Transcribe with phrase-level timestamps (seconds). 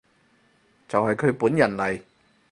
[0.87, 2.01] 就係佢本人嚟